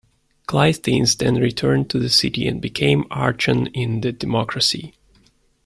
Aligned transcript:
Cleisthenes 0.47 1.15
then 1.15 1.35
returned 1.35 1.91
to 1.91 1.99
the 1.99 2.09
city 2.09 2.47
and 2.47 2.59
became 2.59 3.05
archon 3.11 3.67
in 3.67 4.01
the 4.01 4.11
democracy. 4.11 4.95